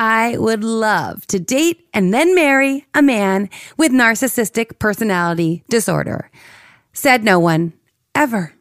[0.00, 6.30] I would love to date and then marry a man with narcissistic personality disorder.
[6.94, 7.74] Said no one,
[8.14, 8.54] ever.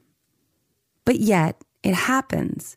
[1.05, 2.75] But yet, it happens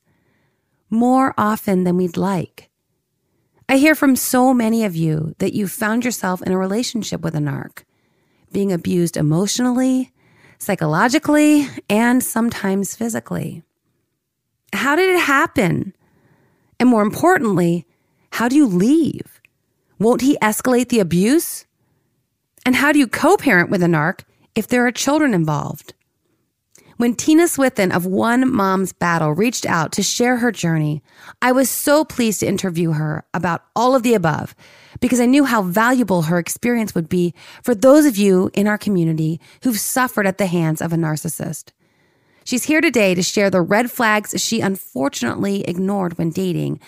[0.89, 2.71] more often than we'd like.
[3.69, 7.35] I hear from so many of you that you found yourself in a relationship with
[7.35, 7.83] a narc,
[8.53, 10.13] being abused emotionally,
[10.59, 13.65] psychologically, and sometimes physically.
[14.73, 15.97] How did it happen?
[16.79, 17.89] And more importantly,
[18.33, 19.41] how do you leave?
[19.99, 21.67] Won't he escalate the abuse?
[22.65, 24.21] And how do you co parent with a narc
[24.55, 25.95] if there are children involved?
[26.97, 31.03] When Tina Swithin of One Mom's Battle reached out to share her journey,
[31.43, 34.55] I was so pleased to interview her about all of the above
[35.01, 38.79] because I knew how valuable her experience would be for those of you in our
[38.79, 41.73] community who've suffered at the hands of a narcissist.
[42.45, 46.81] She's here today to share the red flags she unfortunately ignored when dating,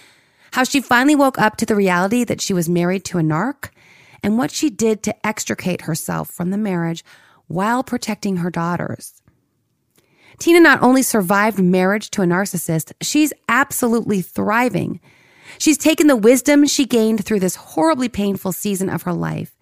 [0.54, 3.70] how she finally woke up to the reality that she was married to a narc,
[4.22, 7.04] and what she did to extricate herself from the marriage
[7.48, 9.20] while protecting her daughters.
[10.38, 15.00] Tina not only survived marriage to a narcissist, she's absolutely thriving.
[15.58, 19.56] She's taken the wisdom she gained through this horribly painful season of her life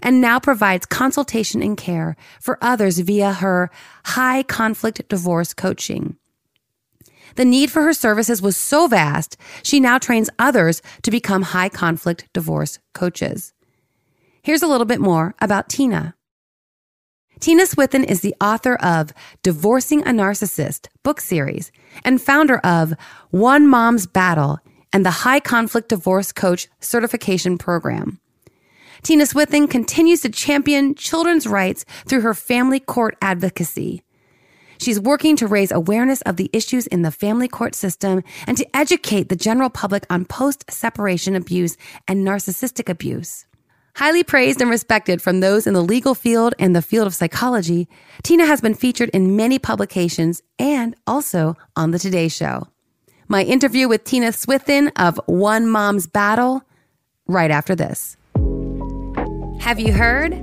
[0.00, 3.68] and now provides consultation and care for others via her
[4.04, 6.16] high conflict divorce coaching.
[7.36, 11.68] The need for her services was so vast, she now trains others to become high
[11.68, 13.52] conflict divorce coaches.
[14.42, 16.14] Here's a little bit more about Tina.
[17.38, 19.12] Tina Swithin is the author of
[19.42, 21.70] Divorcing a Narcissist book series
[22.04, 22.94] and founder of
[23.30, 24.58] One Mom's Battle
[24.90, 28.18] and the High Conflict Divorce Coach Certification Program.
[29.02, 34.02] Tina Swithin continues to champion children's rights through her family court advocacy.
[34.78, 38.76] She's working to raise awareness of the issues in the family court system and to
[38.76, 41.76] educate the general public on post separation abuse
[42.06, 43.46] and narcissistic abuse.
[43.96, 47.88] Highly praised and respected from those in the legal field and the field of psychology,
[48.22, 52.68] Tina has been featured in many publications and also on The Today Show.
[53.26, 56.62] My interview with Tina Swithin of One Mom's Battle
[57.26, 58.18] right after this.
[59.60, 60.34] Have you heard?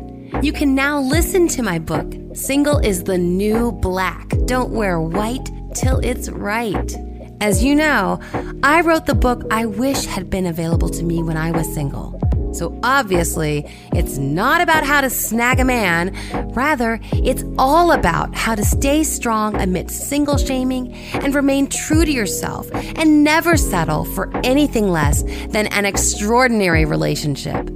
[0.41, 4.27] You can now listen to my book, Single is the New Black.
[4.45, 6.95] Don't wear white till it's right.
[7.41, 8.19] As you know,
[8.63, 12.19] I wrote the book I wish had been available to me when I was single.
[12.53, 16.15] So obviously, it's not about how to snag a man.
[16.53, 22.11] Rather, it's all about how to stay strong amidst single shaming and remain true to
[22.11, 27.69] yourself and never settle for anything less than an extraordinary relationship.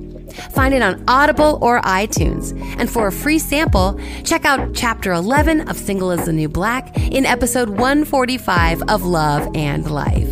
[0.51, 2.59] Find it on Audible or iTunes.
[2.79, 6.95] And for a free sample, check out chapter 11 of Single is the New Black
[6.97, 10.29] in episode 145 of Love and Life.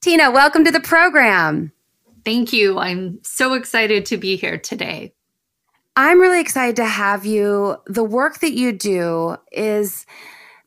[0.00, 1.72] Tina, welcome to the program.
[2.24, 2.78] Thank you.
[2.78, 5.12] I'm so excited to be here today.
[5.96, 7.76] I'm really excited to have you.
[7.86, 10.06] The work that you do is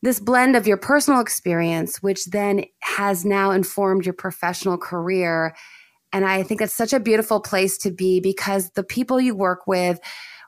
[0.02, 5.54] this blend of your personal experience, which then has now informed your professional career.
[6.12, 9.66] And I think it's such a beautiful place to be because the people you work
[9.66, 10.00] with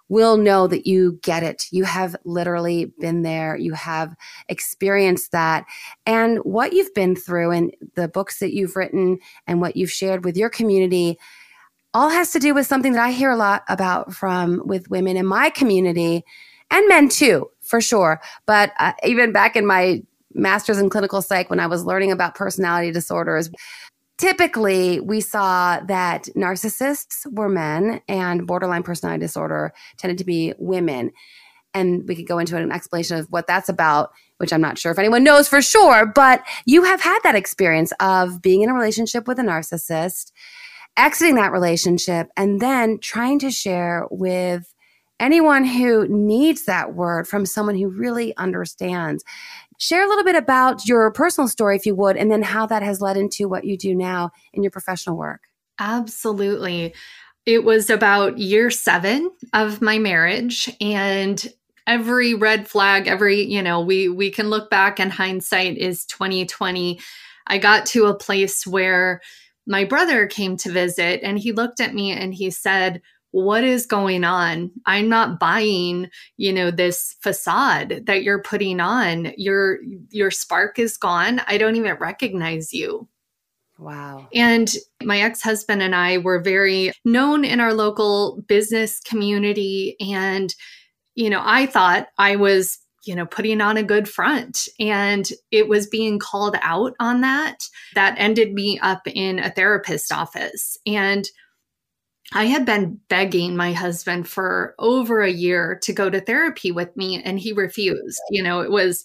[0.09, 1.67] will know that you get it.
[1.71, 3.57] You have literally been there.
[3.57, 4.15] You have
[4.49, 5.65] experienced that.
[6.05, 10.25] And what you've been through and the books that you've written and what you've shared
[10.25, 11.19] with your community
[11.95, 15.17] all has to do with something that I hear a lot about from with women
[15.17, 16.25] in my community
[16.71, 18.21] and men too for sure.
[18.47, 20.03] But uh, even back in my
[20.35, 23.51] master's in clinical psych, when I was learning about personality disorders,
[24.19, 31.13] typically we saw that narcissists were men and borderline personality disorder tended to be women.
[31.73, 34.93] And we could go into an explanation of what that's about, which I'm not sure
[34.93, 38.75] if anyone knows for sure, but you have had that experience of being in a
[38.75, 40.31] relationship with a narcissist,
[40.97, 44.74] exiting that relationship, and then trying to share with
[45.21, 49.25] anyone who needs that word from someone who really understands.
[49.79, 52.83] Share a little bit about your personal story, if you would, and then how that
[52.83, 55.43] has led into what you do now in your professional work.
[55.79, 56.95] Absolutely.
[57.47, 61.47] It was about year seven of my marriage, and
[61.87, 66.99] every red flag, every, you know, we we can look back and hindsight is 2020.
[67.47, 69.21] I got to a place where
[69.67, 73.03] my brother came to visit and he looked at me and he said,
[73.35, 79.33] what is going on i'm not buying you know this facade that you're putting on
[79.37, 79.79] your
[80.11, 83.09] your spark is gone i don't even recognize you
[83.77, 84.29] Wow.
[84.33, 84.73] And
[85.03, 89.97] my ex husband and I were very known in our local business community.
[89.99, 90.55] And,
[91.17, 94.69] you know, I thought I was, you know, putting on a good front.
[94.79, 97.65] And it was being called out on that.
[97.97, 100.79] That ended me up in a therapist office.
[100.87, 101.29] And
[102.35, 106.97] I had been begging my husband for over a year to go to therapy with
[106.97, 108.21] me, and he refused.
[108.31, 109.05] You know, it was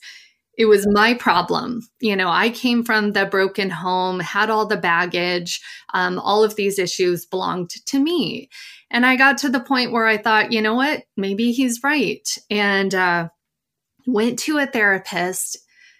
[0.58, 1.88] it was my problem.
[2.02, 5.62] You know, I came from the broken home, had all the baggage,
[5.94, 8.50] um, all of these issues belonged to me.
[8.92, 12.28] And I got to the point where I thought, you know what, maybe he's right.
[12.50, 13.30] And uh,
[14.06, 15.58] went to a therapist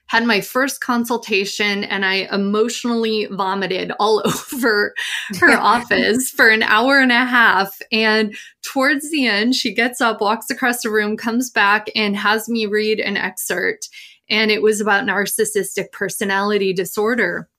[0.10, 4.22] had my first consultation and I emotionally vomited all
[4.54, 4.94] over
[5.40, 7.80] her office for an hour and a half.
[7.92, 12.50] And towards the end, she gets up, walks across the room, comes back, and has
[12.50, 13.90] me read an excerpt
[14.30, 17.50] and it was about narcissistic personality disorder.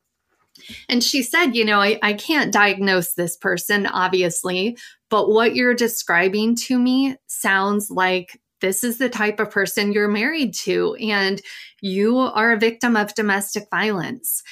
[0.88, 4.76] And she said, You know, I, I can't diagnose this person, obviously,
[5.08, 10.08] but what you're describing to me sounds like this is the type of person you're
[10.08, 11.40] married to, and
[11.80, 14.42] you are a victim of domestic violence.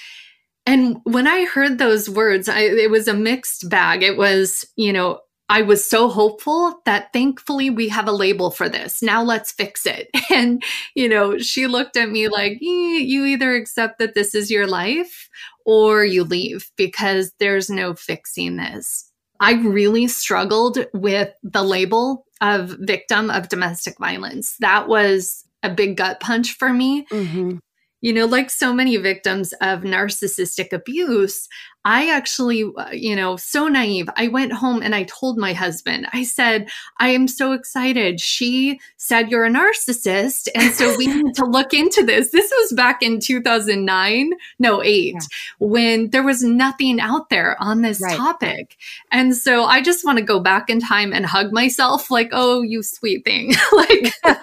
[0.67, 4.03] And when I heard those words, I, it was a mixed bag.
[4.03, 8.69] It was, you know, I was so hopeful that thankfully we have a label for
[8.69, 9.03] this.
[9.03, 10.11] Now let's fix it.
[10.31, 10.63] And,
[10.95, 14.67] you know, she looked at me like, eh, you either accept that this is your
[14.67, 15.31] life
[15.65, 19.11] or you leave because there's no fixing this.
[19.41, 24.57] I really struggled with the label of victim of domestic violence.
[24.61, 27.07] That was a big gut punch for me.
[27.07, 27.59] Mm-hmm.
[28.01, 31.49] You know, like so many victims of narcissistic abuse,
[31.85, 34.11] I actually, uh, you know, so naive.
[34.15, 36.69] I went home and I told my husband, I said,
[36.99, 38.21] I am so excited.
[38.21, 40.49] She said you're a narcissist.
[40.55, 42.31] And so we need to look into this.
[42.31, 45.21] This was back in 2009, no, eight, yeah.
[45.61, 48.17] when there was nothing out there on this right.
[48.17, 48.77] topic.
[49.11, 52.61] And so I just want to go back in time and hug myself like, oh,
[52.61, 53.55] you sweet thing.
[53.73, 54.13] like,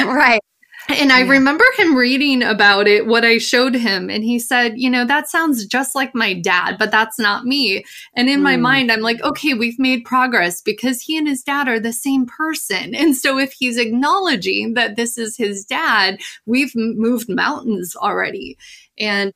[0.00, 0.40] right.
[0.88, 1.30] And I yeah.
[1.30, 5.28] remember him reading about it, what I showed him, and he said, You know, that
[5.28, 7.84] sounds just like my dad, but that's not me.
[8.14, 8.44] And in mm.
[8.44, 11.92] my mind, I'm like, Okay, we've made progress because he and his dad are the
[11.92, 12.94] same person.
[13.04, 18.56] And so if he's acknowledging that this is his dad, we've moved mountains already.
[18.98, 19.32] And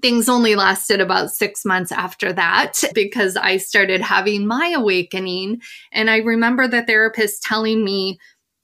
[0.00, 5.60] things only lasted about six months after that because I started having my awakening.
[5.92, 8.18] And I remember the therapist telling me,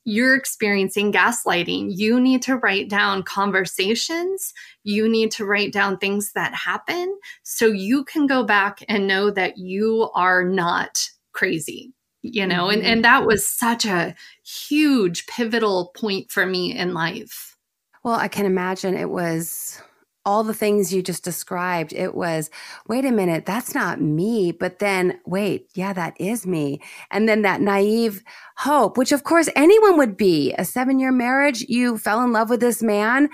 [0.06, 1.88] you're experiencing gaslighting.
[1.90, 4.54] You need to write down conversations.
[4.84, 9.32] You need to write down things that happen so you can go back and know
[9.32, 11.92] that you are not crazy,
[12.22, 12.66] you know?
[12.68, 12.78] Mm-hmm.
[12.78, 14.14] And, and that was such a
[14.44, 17.56] huge pivotal point for me in life.
[18.04, 19.82] Well, I can imagine it was
[20.26, 22.50] all the things you just described, it was,
[22.88, 24.52] wait a minute, that's not me.
[24.52, 26.80] But then, wait, yeah, that is me.
[27.10, 28.22] And then that naive
[28.58, 30.52] hope, which of course anyone would be.
[30.58, 33.28] A seven year marriage, you fell in love with this man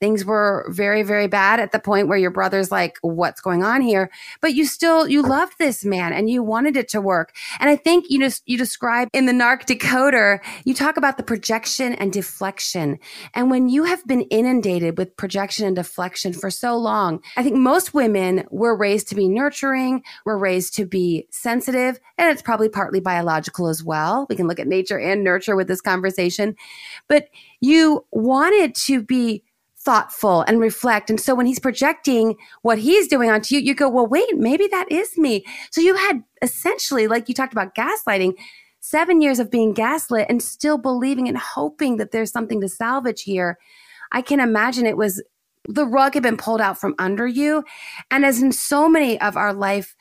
[0.00, 3.80] things were very very bad at the point where your brother's like what's going on
[3.80, 4.10] here?
[4.40, 7.34] But you still you loved this man and you wanted it to work.
[7.60, 11.22] And i think you just you describe in the narc decoder you talk about the
[11.22, 12.98] projection and deflection.
[13.34, 17.56] And when you have been inundated with projection and deflection for so long i think
[17.56, 22.68] most women were raised to be nurturing were raised to be sensitive and it's probably
[22.68, 24.26] partly biological as well.
[24.28, 26.56] We can look at nature and nurture with this conversation.
[27.08, 27.28] But
[27.60, 29.42] you wanted to be
[29.82, 31.08] thoughtful and reflect.
[31.08, 34.66] And so when he's projecting what he's doing onto you, you go, well, wait, maybe
[34.68, 35.44] that is me.
[35.70, 38.34] So you had essentially, like you talked about gaslighting,
[38.80, 43.22] seven years of being gaslit and still believing and hoping that there's something to salvage
[43.22, 43.58] here.
[44.12, 45.22] I can imagine it was
[45.68, 47.64] the rug had been pulled out from under you.
[48.10, 49.94] And as in so many of our life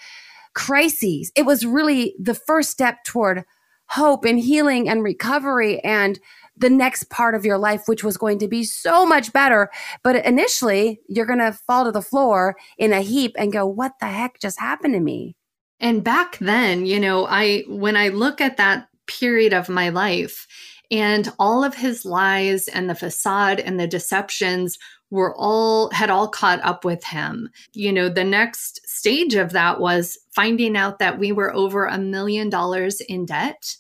[0.56, 3.44] crises, it was really the first step toward
[3.88, 6.20] hope and healing and recovery and
[6.60, 9.70] the next part of your life, which was going to be so much better.
[10.04, 13.94] But initially, you're going to fall to the floor in a heap and go, What
[14.00, 15.36] the heck just happened to me?
[15.80, 20.46] And back then, you know, I, when I look at that period of my life
[20.92, 24.78] and all of his lies and the facade and the deceptions
[25.12, 27.50] were all had all caught up with him.
[27.74, 31.98] You know, the next stage of that was finding out that we were over a
[31.98, 33.76] million dollars in debt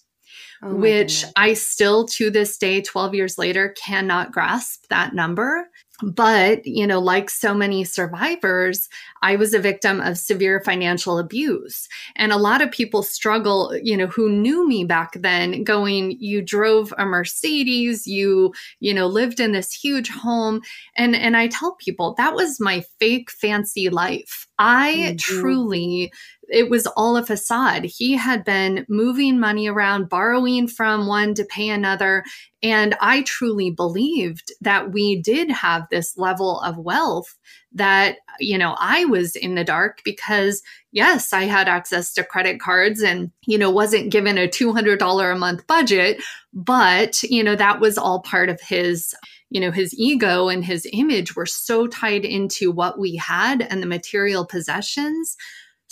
[0.63, 1.33] oh which goodness.
[1.35, 5.69] I still to this day, 12 years later, cannot grasp that number.
[6.01, 8.87] But, you know, like so many survivors,
[9.21, 11.87] I was a victim of severe financial abuse.
[12.15, 16.41] And a lot of people struggle, you know, who knew me back then going, you
[16.41, 20.61] drove a Mercedes, you, you know, lived in this huge home.
[20.95, 24.47] And, and I tell people that was my fake fancy life.
[24.57, 25.15] I mm-hmm.
[25.17, 26.13] truly
[26.49, 27.85] it was all a facade.
[27.85, 32.23] He had been moving money around, borrowing from one to pay another.
[32.61, 37.37] And I truly believed that we did have this level of wealth
[37.73, 42.59] that, you know, I was in the dark because, yes, I had access to credit
[42.59, 46.21] cards and, you know, wasn't given a $200 a month budget.
[46.53, 49.13] But, you know, that was all part of his
[49.51, 53.81] you know his ego and his image were so tied into what we had and
[53.81, 55.35] the material possessions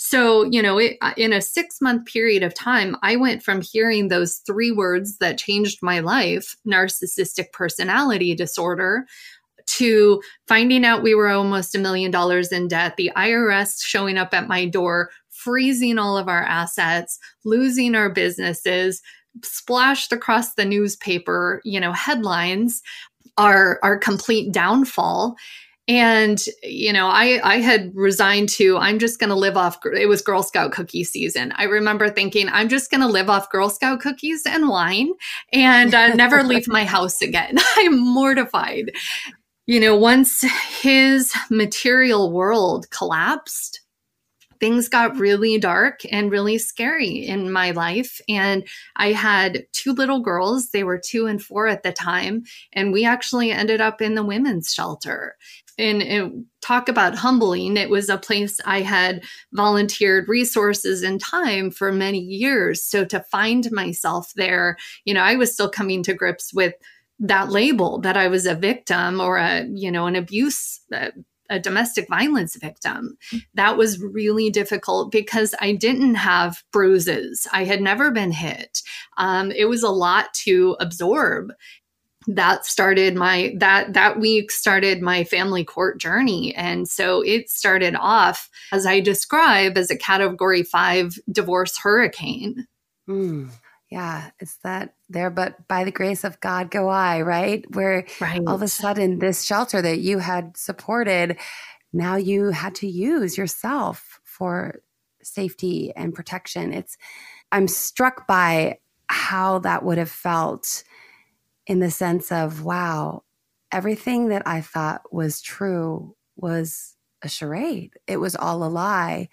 [0.00, 3.60] so, you know, it, uh, in a six month period of time, I went from
[3.60, 9.06] hearing those three words that changed my life narcissistic personality disorder
[9.66, 14.32] to finding out we were almost a million dollars in debt, the IRS showing up
[14.32, 19.02] at my door, freezing all of our assets, losing our businesses,
[19.42, 22.82] splashed across the newspaper, you know, headlines,
[23.36, 25.34] our, our complete downfall
[25.88, 30.06] and you know i i had resigned to i'm just going to live off it
[30.06, 31.52] was girl scout cookie season.
[31.56, 35.12] I remember thinking i'm just going to live off girl scout cookies and wine
[35.52, 37.56] and uh, never leave my house again.
[37.76, 38.92] I'm mortified.
[39.66, 40.44] You know once
[40.80, 43.80] his material world collapsed
[44.60, 48.20] things got really dark and really scary in my life.
[48.28, 48.66] And
[48.96, 52.44] I had two little girls, they were two and four at the time.
[52.72, 55.36] And we actually ended up in the women's shelter
[55.78, 57.76] and, talk about humbling.
[57.76, 62.82] It was a place i had volunteered resources and time for many years.
[62.82, 66.74] So to find myself there you know i was still coming to grips with
[67.20, 71.10] that label that i was a victim or a you know an abuse a,
[71.50, 73.16] a domestic violence victim.
[73.54, 77.46] That was really difficult because i didn't have bruises.
[77.52, 78.82] I had never been hit.
[79.16, 81.52] Um, it was a lot to absorb
[82.28, 86.54] that started my that that week started my family court journey.
[86.54, 92.66] And so it started off as i describe as a category 5 divorce hurricane.
[93.08, 93.50] Mm,
[93.90, 97.64] yeah it's that there but by the grace of god go i right?
[97.74, 98.42] Where right.
[98.46, 101.38] all of a sudden this shelter that you had supported
[101.94, 104.82] now you had to use yourself for
[105.22, 106.74] safety and protection.
[106.74, 106.98] It's
[107.52, 110.84] i'm struck by how that would have felt
[111.68, 113.22] in the sense of, wow,
[113.70, 117.92] everything that I thought was true was a charade.
[118.06, 119.28] It was all a lie.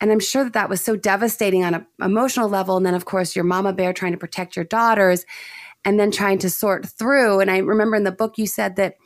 [0.00, 2.76] And I'm sure that that was so devastating on an emotional level.
[2.76, 5.24] And then, of course, your mama bear trying to protect your daughters
[5.84, 7.38] and then trying to sort through.
[7.38, 8.96] And I remember in the book you said that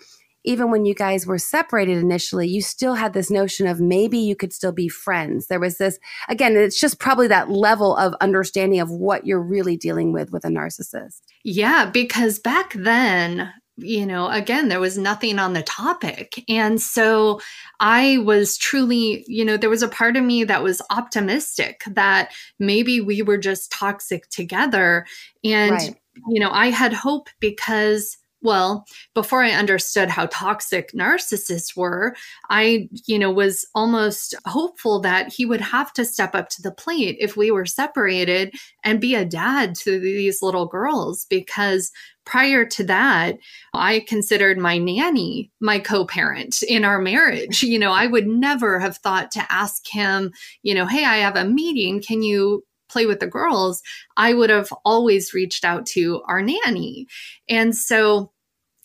[0.46, 4.36] even when you guys were separated initially, you still had this notion of maybe you
[4.36, 5.48] could still be friends.
[5.48, 5.98] There was this,
[6.28, 10.44] again, it's just probably that level of understanding of what you're really dealing with with
[10.44, 11.20] a narcissist.
[11.44, 16.42] Yeah, because back then, you know, again, there was nothing on the topic.
[16.48, 17.40] And so
[17.80, 22.32] I was truly, you know, there was a part of me that was optimistic that
[22.58, 25.06] maybe we were just toxic together.
[25.44, 25.96] And, right.
[26.28, 32.16] you know, I had hope because well before i understood how toxic narcissists were
[32.48, 36.72] i you know was almost hopeful that he would have to step up to the
[36.72, 41.90] plate if we were separated and be a dad to these little girls because
[42.24, 43.36] prior to that
[43.74, 47.62] i considered my nanny my co-parent in our marriage.
[47.62, 51.36] You know i would never have thought to ask him you know hey i have
[51.36, 52.00] a meeting.
[52.00, 53.82] Can you play with the girls,
[54.16, 57.06] I would have always reached out to our nanny.
[57.48, 58.32] And so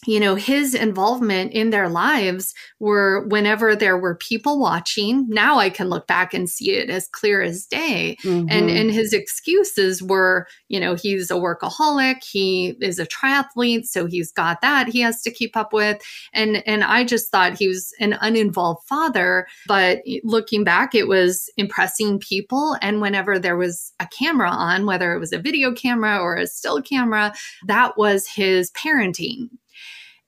[0.06, 5.70] you know his involvement in their lives were whenever there were people watching now i
[5.70, 8.18] can look back and see it as clear as day.
[8.24, 8.48] Mm-hmm.
[8.50, 14.06] and and his excuses were you know he's a workaholic he is a triathlete so
[14.06, 16.02] he's got that he has to keep up with.
[16.34, 21.50] And and i just thought he was an uninvolved father but looking back it was
[21.58, 22.78] impressing people.
[22.82, 26.48] And whenever there was a camera on whether it was a video camera or a
[26.48, 27.34] still camera
[27.68, 29.50] that was his parenting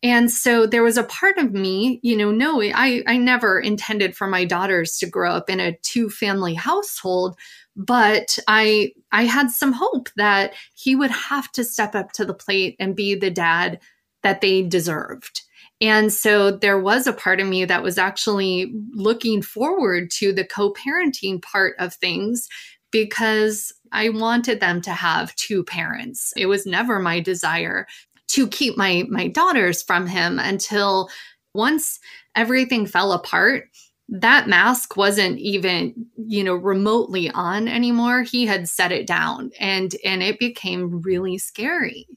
[0.03, 4.17] and so there was a part of me, you know, no, I, I never intended
[4.17, 7.38] for my daughters to grow up in a two family household,
[7.77, 12.33] but I I had some hope that he would have to step up to the
[12.33, 13.79] plate and be the dad
[14.24, 15.41] that they deserved.
[15.79, 20.45] And so there was a part of me that was actually looking forward to the
[20.45, 22.50] co parenting part of things
[22.91, 26.33] because I wanted them to have two parents.
[26.36, 27.88] It was never my desire
[28.30, 31.10] to keep my my daughters from him until
[31.53, 32.00] once
[32.36, 33.70] everything fell apart
[34.10, 38.24] that mask wasn't even you know remotely on anymore.
[38.24, 42.08] He had set it down and and it became really scary.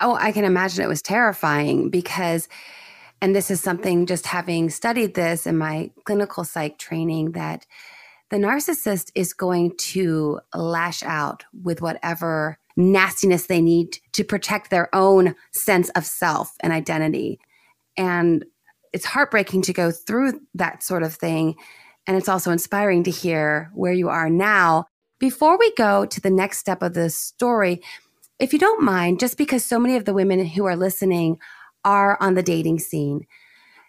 [0.00, 2.48] Oh i can imagine it was terrifying because
[3.20, 7.66] and this is something just having studied this in my clinical psych training that
[8.30, 14.94] the narcissist is going to lash out with whatever nastiness they need to protect their
[14.94, 17.38] own sense of self and identity
[17.96, 18.44] and
[18.92, 21.56] it's heartbreaking to go through that sort of thing.
[22.06, 24.86] And it's also inspiring to hear where you are now.
[25.18, 27.82] Before we go to the next step of the story,
[28.38, 31.38] if you don't mind, just because so many of the women who are listening
[31.84, 33.26] are on the dating scene,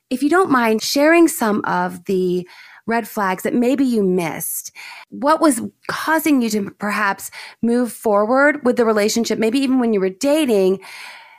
[0.10, 2.48] if you don't mind sharing some of the
[2.92, 4.72] red flags that maybe you missed,
[5.10, 7.32] what was causing you to perhaps
[7.62, 10.80] move forward with the relationship, maybe even when you were dating?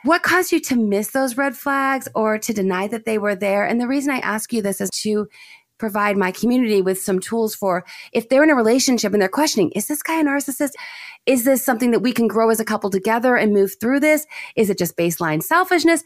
[0.05, 3.65] What caused you to miss those red flags or to deny that they were there?
[3.65, 5.29] And the reason I ask you this is to
[5.79, 9.71] provide my community with some tools for if they're in a relationship and they're questioning,
[9.73, 10.73] is this guy a narcissist?
[11.27, 14.27] Is this something that we can grow as a couple together and move through this?
[14.57, 16.05] Is it just baseline selfishness?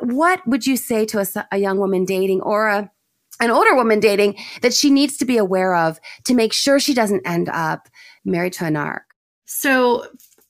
[0.00, 2.90] What would you say to a, a young woman dating or a
[3.40, 6.94] an older woman dating that she needs to be aware of to make sure she
[6.94, 7.88] doesn't end up
[8.24, 9.00] married to a narc?
[9.46, 10.06] So,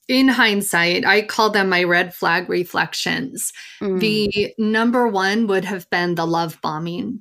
[0.09, 3.53] in hindsight, I call them my red flag reflections.
[3.81, 4.01] Mm.
[4.01, 7.21] The number one would have been the love bombing.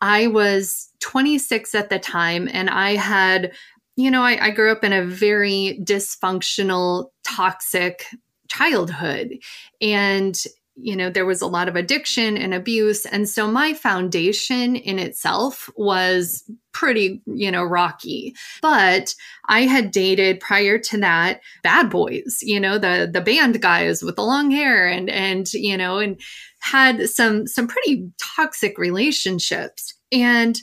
[0.00, 3.52] I was 26 at the time, and I had,
[3.94, 8.04] you know, I, I grew up in a very dysfunctional, toxic
[8.48, 9.38] childhood.
[9.80, 10.42] And
[10.76, 13.06] you know, there was a lot of addiction and abuse.
[13.06, 18.34] And so my foundation in itself was pretty, you know, rocky.
[18.60, 19.14] But
[19.48, 24.16] I had dated prior to that bad boys, you know, the the band guys with
[24.16, 26.20] the long hair and and you know, and
[26.60, 29.94] had some some pretty toxic relationships.
[30.12, 30.60] And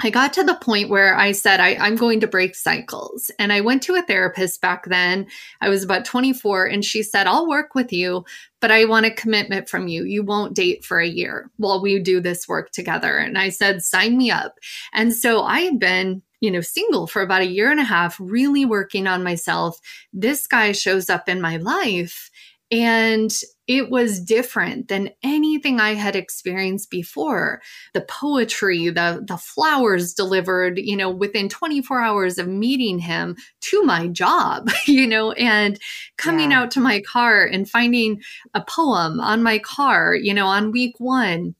[0.00, 3.32] I got to the point where I said, I, am going to break cycles.
[3.38, 5.26] And I went to a therapist back then.
[5.60, 8.24] I was about 24, and she said, I'll work with you,
[8.60, 10.04] but I want a commitment from you.
[10.04, 13.16] You won't date for a year while we do this work together.
[13.16, 14.58] And I said, sign me up.
[14.92, 18.16] And so I had been you know, single for about a year and a half,
[18.20, 19.80] really working on myself.
[20.12, 22.30] This guy shows up in my life
[22.70, 23.32] and
[23.68, 27.60] it was different than anything I had experienced before.
[27.92, 33.82] The poetry, the, the flowers delivered, you know, within 24 hours of meeting him to
[33.82, 35.78] my job, you know, and
[36.16, 36.62] coming yeah.
[36.62, 38.22] out to my car and finding
[38.54, 41.54] a poem on my car, you know, on week one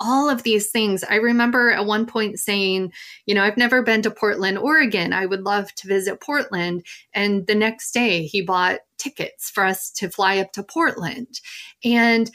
[0.00, 1.04] all of these things.
[1.04, 2.92] I remember at one point saying,
[3.26, 5.12] you know, I've never been to Portland, Oregon.
[5.12, 6.84] I would love to visit Portland.
[7.12, 11.40] And the next day he bought tickets for us to fly up to Portland.
[11.84, 12.30] And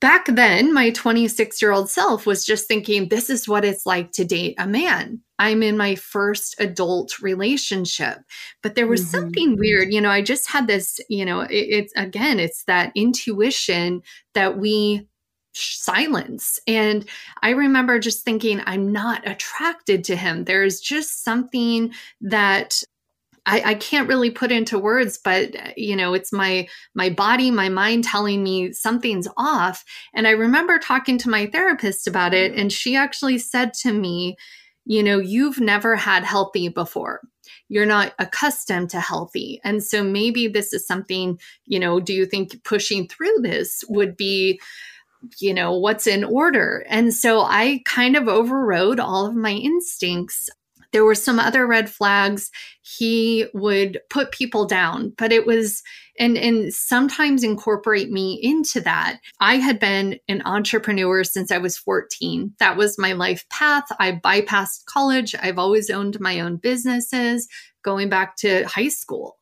[0.00, 4.12] back then, my 26 year old self was just thinking, this is what it's like
[4.12, 5.20] to date a man.
[5.38, 8.18] I'm in my first adult relationship.
[8.62, 9.10] But there was mm-hmm.
[9.10, 9.92] something weird.
[9.92, 14.02] You know, I just had this, you know, it, it's again, it's that intuition
[14.34, 15.08] that we
[15.54, 16.58] silence.
[16.66, 17.04] And
[17.42, 20.44] I remember just thinking, I'm not attracted to him.
[20.44, 22.82] There's just something that
[23.46, 27.68] I, I, can't really put into words, but you know, it's my my body, my
[27.68, 29.84] mind telling me something's off.
[30.14, 34.36] And I remember talking to my therapist about it, and she actually said to me,
[34.86, 37.20] you know, you've never had healthy before.
[37.68, 39.60] You're not accustomed to healthy.
[39.64, 44.16] And so maybe this is something, you know, do you think pushing through this would
[44.16, 44.60] be
[45.38, 46.84] you know, what's in order.
[46.88, 50.48] And so I kind of overrode all of my instincts.
[50.92, 52.50] There were some other red flags.
[52.82, 55.82] He would put people down, but it was
[56.18, 59.18] and and sometimes incorporate me into that.
[59.40, 62.52] I had been an entrepreneur since I was 14.
[62.60, 63.84] That was my life path.
[63.98, 65.34] I bypassed college.
[65.40, 67.48] I've always owned my own businesses
[67.82, 69.36] going back to high school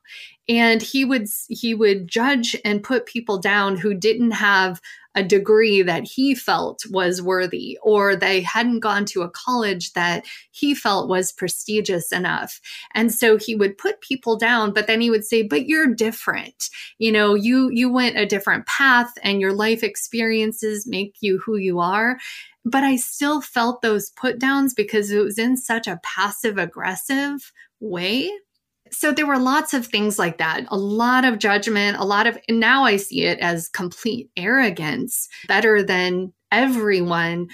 [0.48, 4.80] and he would he would judge and put people down who didn't have
[5.14, 10.24] a degree that he felt was worthy, or they hadn't gone to a college that
[10.50, 12.60] he felt was prestigious enough.
[12.94, 16.70] And so he would put people down, but then he would say, but you're different.
[16.98, 21.56] You know, you, you went a different path and your life experiences make you who
[21.56, 22.18] you are
[22.64, 27.52] but I still felt those put downs because it was in such a passive aggressive
[27.80, 28.30] way
[28.92, 32.38] so there were lots of things like that a lot of judgment a lot of
[32.50, 37.48] now i see it as complete arrogance better than everyone.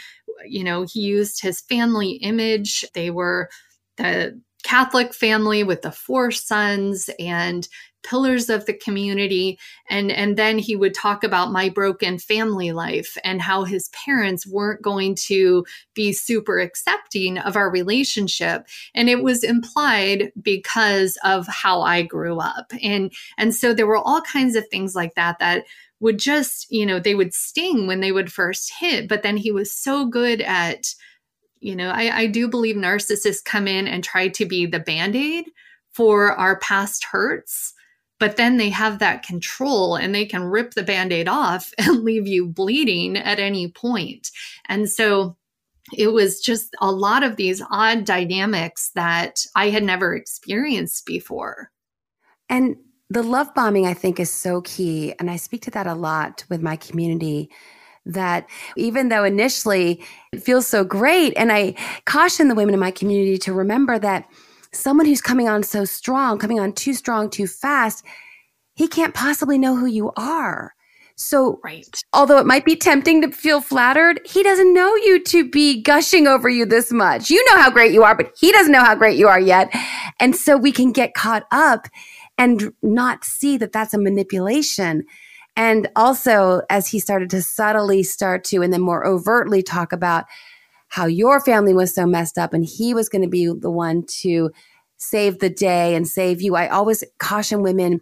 [0.46, 2.84] You know he used his family image.
[2.92, 3.48] They were
[3.96, 7.66] the Catholic family with the four sons and
[8.02, 9.58] pillars of the community
[9.90, 14.46] and and then he would talk about my broken family life and how his parents
[14.46, 18.66] weren't going to be super accepting of our relationship.
[18.94, 22.72] And it was implied because of how I grew up.
[22.82, 25.64] And and so there were all kinds of things like that that
[26.00, 29.50] would just you know they would sting when they would first hit but then he
[29.50, 30.94] was so good at
[31.58, 35.46] you know I, I do believe narcissists come in and try to be the band-aid
[35.90, 37.74] for our past hurts
[38.18, 42.26] but then they have that control and they can rip the band-aid off and leave
[42.26, 43.78] you bleeding at any point.
[43.78, 44.30] point
[44.68, 45.36] and so
[45.96, 51.70] it was just a lot of these odd dynamics that i had never experienced before
[52.48, 52.76] and
[53.08, 56.44] the love bombing i think is so key and i speak to that a lot
[56.48, 57.50] with my community
[58.04, 60.02] that even though initially
[60.32, 64.28] it feels so great and i caution the women in my community to remember that
[64.72, 68.04] someone who's coming on so strong, coming on too strong, too fast,
[68.74, 70.74] he can't possibly know who you are.
[71.20, 72.00] So, right.
[72.12, 76.28] although it might be tempting to feel flattered, he doesn't know you to be gushing
[76.28, 77.28] over you this much.
[77.28, 79.74] You know how great you are, but he doesn't know how great you are yet.
[80.20, 81.88] And so we can get caught up
[82.38, 85.04] and not see that that's a manipulation.
[85.56, 90.24] And also, as he started to subtly start to, and then more overtly talk about
[90.88, 94.04] how your family was so messed up and he was going to be the one
[94.20, 94.50] to
[94.96, 96.56] save the day and save you.
[96.56, 98.00] I always caution women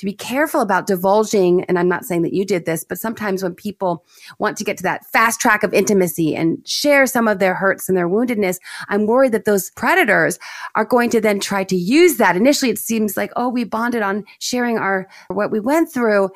[0.00, 1.62] to be careful about divulging.
[1.64, 4.02] And I'm not saying that you did this, but sometimes when people
[4.38, 7.86] want to get to that fast track of intimacy and share some of their hurts
[7.86, 10.38] and their woundedness, I'm worried that those predators
[10.74, 12.34] are going to then try to use that.
[12.34, 16.30] Initially, it seems like, oh, we bonded on sharing our, what we went through.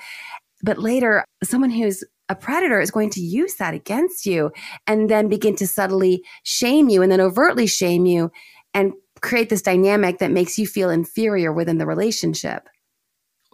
[0.62, 2.04] But later, someone who's
[2.34, 4.50] a predator is going to use that against you
[4.86, 8.30] and then begin to subtly shame you and then overtly shame you
[8.74, 12.68] and create this dynamic that makes you feel inferior within the relationship.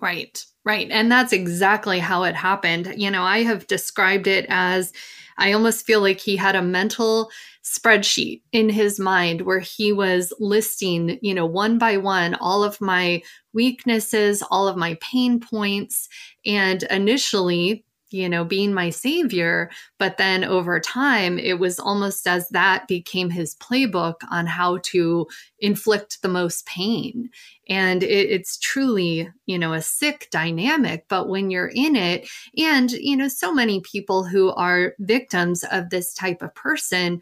[0.01, 0.89] Right, right.
[0.91, 2.95] And that's exactly how it happened.
[2.97, 4.95] You know, I have described it as
[5.37, 7.31] I almost feel like he had a mental
[7.63, 12.81] spreadsheet in his mind where he was listing, you know, one by one all of
[12.81, 16.09] my weaknesses, all of my pain points.
[16.47, 19.71] And initially, you know, being my savior.
[19.99, 25.27] But then over time, it was almost as that became his playbook on how to
[25.59, 27.31] inflict the most pain.
[27.69, 31.07] And it, it's truly, you know, a sick dynamic.
[31.09, 35.91] But when you're in it, and, you know, so many people who are victims of
[35.91, 37.21] this type of person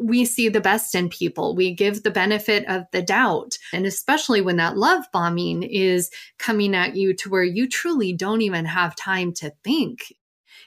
[0.00, 1.54] we see the best in people.
[1.54, 3.58] We give the benefit of the doubt.
[3.72, 8.40] And especially when that love bombing is coming at you to where you truly don't
[8.40, 10.12] even have time to think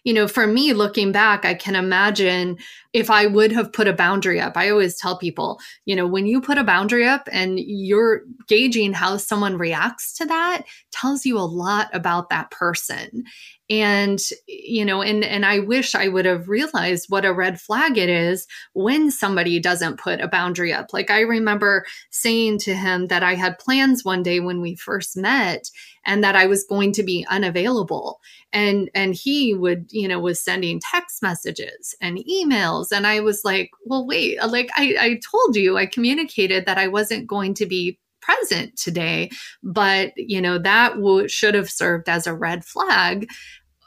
[0.05, 2.57] you know, for me, looking back, I can imagine
[2.93, 4.55] if I would have put a boundary up.
[4.55, 8.93] I always tell people, you know, when you put a boundary up and you're gauging
[8.93, 13.23] how someone reacts to that, tells you a lot about that person
[13.69, 17.97] and you know and and i wish i would have realized what a red flag
[17.97, 20.93] it is when somebody doesn't put a boundary up.
[20.93, 25.17] Like i remember saying to him that i had plans one day when we first
[25.17, 25.69] met
[26.05, 28.19] and that i was going to be unavailable.
[28.53, 32.87] And and he would you know was sending text messages and emails.
[32.91, 36.87] And i was like well wait like i i told you i communicated that i
[36.87, 39.29] wasn't going to be present today.
[39.63, 43.27] But, you know, that w- should have served as a red flag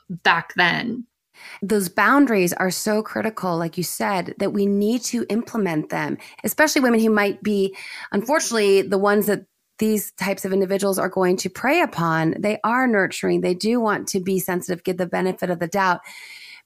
[0.09, 1.05] back then.
[1.63, 6.83] Those boundaries are so critical, like you said, that we need to implement them, especially
[6.83, 7.77] women who might be,
[8.13, 9.45] unfortunately, the ones that
[9.79, 12.35] these types of individuals are going to prey upon.
[12.39, 16.01] They are nurturing, they do want to be sensitive, give the benefit of the doubt.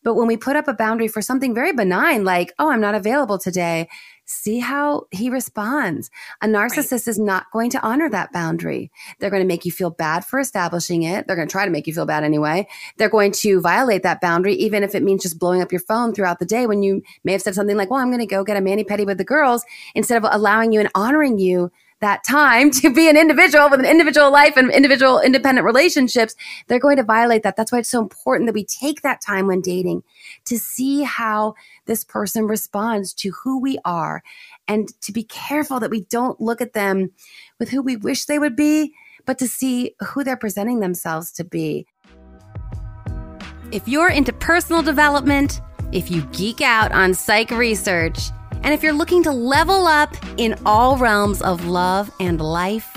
[0.02, 2.94] But when we put up a boundary for something very benign, like, oh, I'm not
[2.94, 3.88] available today,
[4.32, 6.10] see how he responds.
[6.40, 7.08] A narcissist right.
[7.08, 8.90] is not going to honor that boundary.
[9.18, 11.26] They're going to make you feel bad for establishing it.
[11.26, 12.66] They're going to try to make you feel bad anyway.
[12.96, 16.14] They're going to violate that boundary, even if it means just blowing up your phone
[16.14, 18.44] throughout the day when you may have said something like, well, I'm going to go
[18.44, 19.64] get a mani pedi with the girls
[19.94, 21.70] instead of allowing you and honoring you
[22.02, 26.78] that time to be an individual with an individual life and individual independent relationships, they're
[26.78, 27.56] going to violate that.
[27.56, 30.02] That's why it's so important that we take that time when dating
[30.44, 31.54] to see how
[31.86, 34.22] this person responds to who we are
[34.68, 37.10] and to be careful that we don't look at them
[37.58, 38.92] with who we wish they would be,
[39.26, 41.86] but to see who they're presenting themselves to be.
[43.70, 45.60] If you're into personal development,
[45.92, 48.30] if you geek out on psych research,
[48.62, 52.96] and if you're looking to level up in all realms of love and life,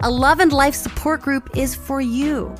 [0.00, 2.54] a Love and Life support group is for you.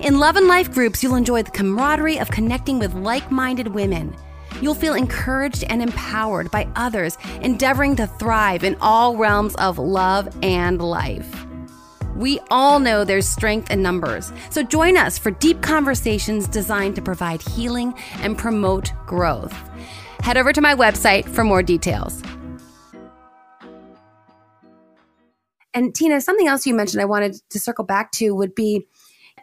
[0.00, 4.16] In Love and Life groups, you'll enjoy the camaraderie of connecting with like minded women
[4.60, 10.28] you'll feel encouraged and empowered by others endeavoring to thrive in all realms of love
[10.42, 11.46] and life.
[12.16, 17.02] We all know there's strength in numbers, so join us for deep conversations designed to
[17.02, 19.54] provide healing and promote growth.
[20.22, 22.22] Head over to my website for more details.
[25.72, 28.86] And Tina, something else you mentioned I wanted to circle back to would be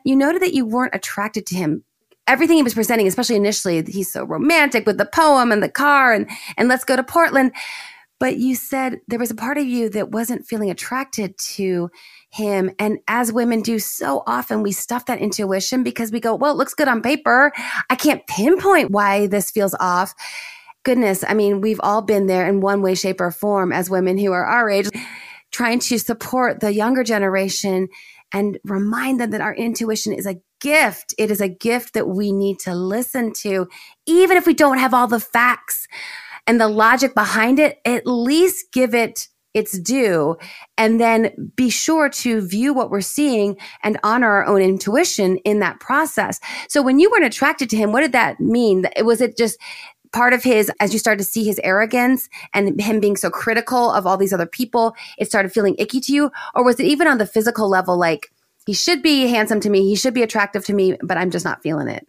[0.03, 1.84] you noted that you weren't attracted to him.
[2.28, 6.13] Everything he was presenting, especially initially, he's so romantic with the poem and the car
[6.13, 7.52] and and let's go to Portland.
[8.20, 11.90] But you said there was a part of you that wasn't feeling attracted to
[12.30, 12.72] him.
[12.80, 16.58] And as women do so often, we stuff that intuition because we go, well, it
[16.58, 17.52] looks good on paper.
[17.90, 20.16] I can't pinpoint why this feels off.
[20.84, 24.18] Goodness, I mean, we've all been there in one way, shape, or form as women
[24.18, 24.90] who are our age
[25.52, 27.88] trying to support the younger generation
[28.34, 31.13] and remind them that our intuition is a gift.
[31.18, 33.68] It is a gift that we need to listen to,
[34.06, 35.88] even if we don't have all the facts
[36.46, 40.38] and the logic behind it, at least give it its due
[40.78, 45.60] and then be sure to view what we're seeing and honor our own intuition in
[45.60, 46.40] that process.
[46.70, 48.86] So when you weren't attracted to him, what did that mean?
[49.00, 49.58] Was it just
[50.13, 53.91] part of his, as you started to see his arrogance and him being so critical
[53.91, 56.32] of all these other people, it started feeling icky to you?
[56.56, 58.32] Or was it even on the physical level, like,
[58.65, 61.46] he should be handsome to me, he should be attractive to me, but I'm just
[61.46, 62.08] not feeling it?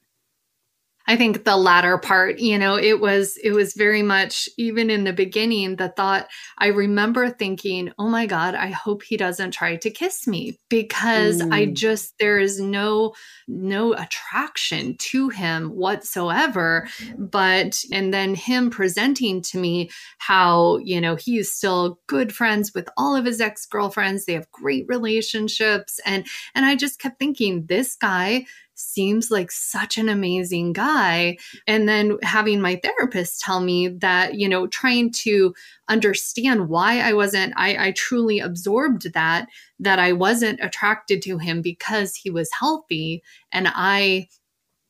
[1.08, 5.04] I think the latter part, you know, it was it was very much even in
[5.04, 9.76] the beginning the thought I remember thinking, "Oh my god, I hope he doesn't try
[9.76, 11.50] to kiss me because mm.
[11.50, 13.14] I just there is no
[13.48, 21.16] no attraction to him whatsoever." But and then him presenting to me how, you know,
[21.16, 24.26] he's still good friends with all of his ex-girlfriends.
[24.26, 28.44] They have great relationships and and I just kept thinking this guy
[28.78, 31.36] seems like such an amazing guy.
[31.66, 35.54] And then having my therapist tell me that, you know, trying to
[35.88, 39.48] understand why I wasn't, I, I truly absorbed that,
[39.80, 43.22] that I wasn't attracted to him because he was healthy.
[43.52, 44.28] And I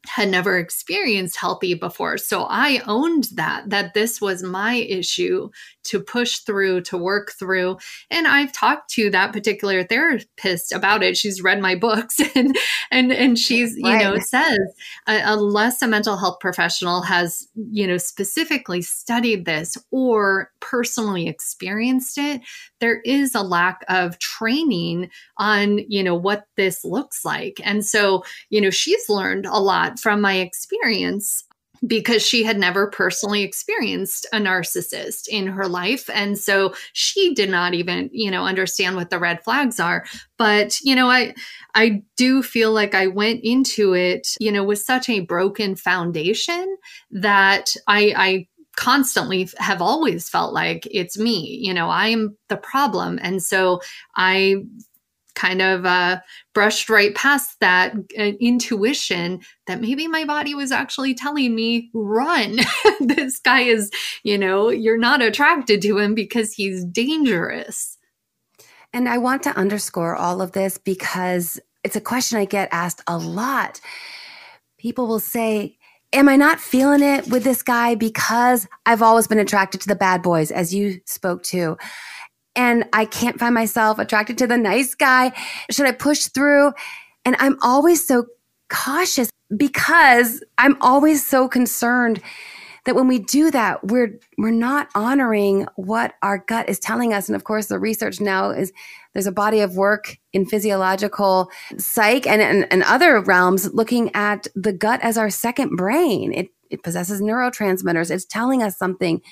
[0.07, 2.19] had never experienced healthy before.
[2.19, 5.51] So I owned that, that this was my issue
[5.89, 7.79] to push through, to work through.
[8.11, 11.17] And I've talked to that particular therapist about it.
[11.17, 12.57] She's read my books and
[12.91, 14.05] and and she's, you right.
[14.05, 14.59] know, says
[15.07, 22.19] uh, unless a mental health professional has, you know, specifically studied this or personally experienced
[22.19, 22.41] it,
[22.81, 27.61] there is a lack of training on, you know, what this looks like.
[27.65, 31.45] And so, you know, she's learned a lot from my experience
[31.87, 37.51] because she had never personally experienced a narcissist in her life and so she did
[37.51, 40.05] not even you know understand what the red flags are
[40.37, 41.35] but you know i
[41.75, 46.77] i do feel like i went into it you know with such a broken foundation
[47.11, 48.47] that i i
[48.79, 51.59] constantly have always felt like it's me.
[51.61, 53.19] You know, I'm the problem.
[53.21, 53.81] And so
[54.15, 54.55] I
[55.39, 56.19] kind of uh,
[56.53, 62.57] brushed right past that uh, intuition that maybe my body was actually telling me, run.
[63.01, 63.91] this guy is,
[64.25, 67.97] you know, you're not attracted to him because he's dangerous.
[68.93, 73.03] And I want to underscore all of this because it's a question I get asked
[73.07, 73.81] a lot.
[74.79, 75.77] People will say,
[76.13, 79.95] am I not feeling it with this guy because I've always been attracted to the
[79.95, 81.77] bad boys, as you spoke to?
[82.59, 85.33] And I can't find myself attracted to the nice guy.
[85.71, 86.73] Should I push through?
[87.25, 88.27] And I'm always so
[88.69, 92.21] cautious because I'm always so concerned
[92.85, 97.29] that when we do that, we're we're not honoring what our gut is telling us.
[97.29, 98.73] And of course, the research now is
[99.13, 104.49] there's a body of work in physiological psych and, and, and other realms looking at
[104.57, 106.33] the gut as our second brain.
[106.33, 108.11] It it possesses neurotransmitters.
[108.11, 109.23] It's telling us something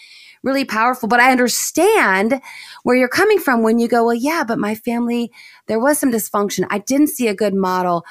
[0.46, 1.08] really powerful.
[1.08, 2.40] But I understand
[2.84, 5.30] where you're coming from when you go, well, yeah, but my family,
[5.66, 6.66] there was some dysfunction.
[6.70, 8.06] I didn't see a good model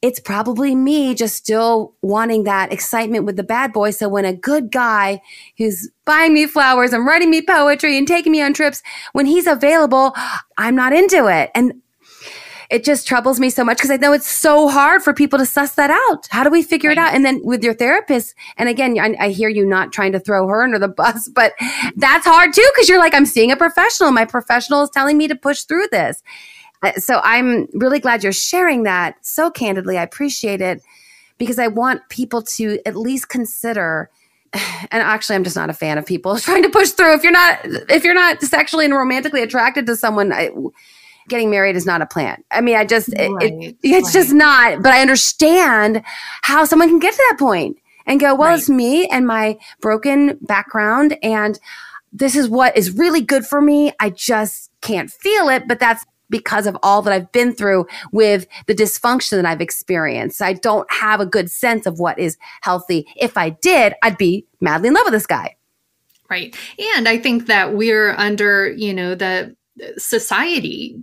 [0.00, 3.90] it's probably me just still wanting that excitement with the bad boy.
[3.90, 5.20] So when a good guy
[5.56, 9.46] who's buying me flowers and writing me poetry and taking me on trips, when he's
[9.46, 10.14] available,
[10.56, 11.50] I'm not into it.
[11.54, 11.82] And
[12.70, 15.46] it just troubles me so much because I know it's so hard for people to
[15.46, 16.26] suss that out.
[16.30, 16.98] How do we figure right.
[16.98, 17.14] it out?
[17.14, 20.46] And then with your therapist, and again, I, I, hear you not trying to throw
[20.48, 21.54] her under the bus, but
[21.96, 24.12] that's hard too because you're like, I'm seeing a professional.
[24.12, 26.22] My professional is telling me to push through this.
[26.82, 29.96] Uh, so I'm really glad you're sharing that so candidly.
[29.96, 30.82] I appreciate it
[31.38, 34.10] because I want people to at least consider
[34.52, 37.32] and actually I'm just not a fan of people trying to push through if you're
[37.32, 40.50] not if you're not sexually and romantically attracted to someone I,
[41.28, 42.42] getting married is not a plan.
[42.50, 44.12] I mean, I just right, it, it, it's right.
[44.12, 46.02] just not, but I understand
[46.42, 48.58] how someone can get to that point and go, well, right.
[48.58, 51.16] it's me and my broken background.
[51.22, 51.58] And
[52.12, 53.92] this is what is really good for me.
[54.00, 58.46] I just can't feel it, but that's because of all that I've been through with
[58.66, 60.42] the dysfunction that I've experienced.
[60.42, 63.06] I don't have a good sense of what is healthy.
[63.16, 65.56] If I did, I'd be madly in love with this guy.
[66.30, 66.54] Right.
[66.94, 69.56] And I think that we're under, you know, the
[69.96, 71.02] society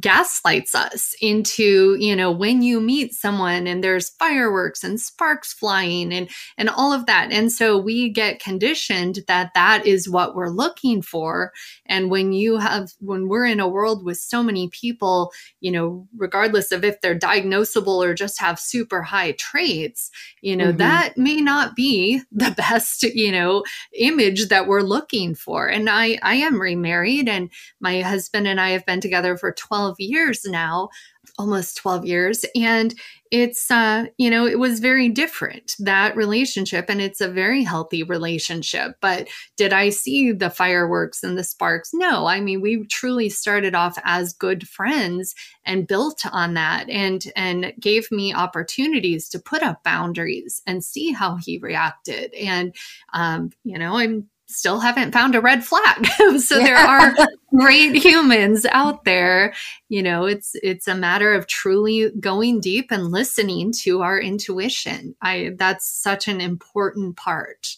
[0.00, 6.12] gaslights us into you know when you meet someone and there's fireworks and sparks flying
[6.12, 7.30] and and all of that.
[7.30, 11.52] And so we get conditioned that that is what we're looking for.
[11.86, 16.08] And when you have when we're in a world with so many people you know
[16.16, 20.78] regardless of if they're diagnosable or just have super high traits you know mm-hmm.
[20.78, 23.62] that may not be the best you know
[23.94, 25.68] image that we're looking for.
[25.68, 29.75] And i i am remarried and my husband and i have been together for 12
[29.76, 30.88] 12 years now
[31.38, 32.94] almost 12 years and
[33.30, 38.02] it's uh you know it was very different that relationship and it's a very healthy
[38.02, 38.96] relationship.
[39.00, 41.90] But did i see the fireworks and the sparks?
[41.92, 45.34] No i mean we truly started off as good friends
[45.64, 51.12] and built on that and and gave me opportunities to put up boundaries and see
[51.12, 52.32] how he reacted.
[52.34, 52.74] And
[53.12, 56.06] um you know i'm still haven't found a red flag.
[56.38, 56.64] so yeah.
[56.64, 59.54] there are great humans out there.
[59.88, 65.14] You know, it's it's a matter of truly going deep and listening to our intuition.
[65.20, 67.76] I that's such an important part.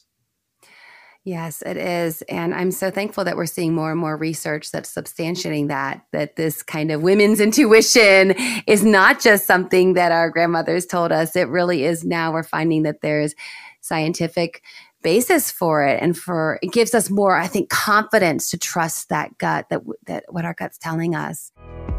[1.24, 2.22] Yes, it is.
[2.22, 6.36] And I'm so thankful that we're seeing more and more research that's substantiating that, that
[6.36, 8.34] this kind of women's intuition
[8.66, 11.36] is not just something that our grandmothers told us.
[11.36, 13.34] It really is now we're finding that there's
[13.82, 14.62] scientific
[15.02, 19.36] basis for it and for it gives us more i think confidence to trust that
[19.38, 21.52] gut that that what our gut's telling us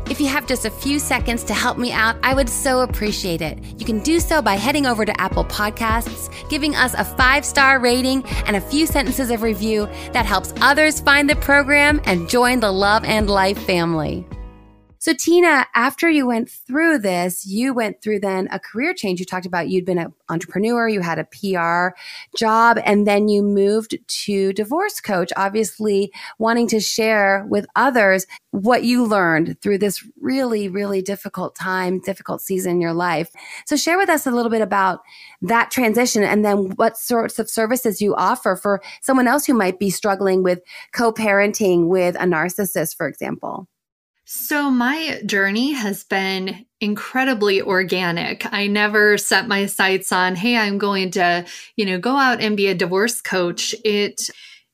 [0.09, 3.41] if you have just a few seconds to help me out, I would so appreciate
[3.41, 3.59] it.
[3.79, 7.79] You can do so by heading over to Apple Podcasts, giving us a five star
[7.79, 12.59] rating and a few sentences of review that helps others find the program and join
[12.59, 14.25] the Love and Life family.
[15.01, 19.21] So, Tina, after you went through this, you went through then a career change.
[19.21, 21.97] You talked about you'd been an entrepreneur, you had a PR
[22.37, 28.83] job, and then you moved to divorce coach, obviously wanting to share with others what
[28.83, 33.31] you learned through this really, really difficult time, difficult season in your life.
[33.65, 34.99] So, share with us a little bit about
[35.41, 39.79] that transition and then what sorts of services you offer for someone else who might
[39.79, 40.59] be struggling with
[40.91, 43.69] co parenting with a narcissist, for example.
[44.31, 48.45] So, my journey has been incredibly organic.
[48.53, 52.55] I never set my sights on, hey, I'm going to, you know, go out and
[52.55, 53.73] be a divorce coach.
[53.83, 54.21] It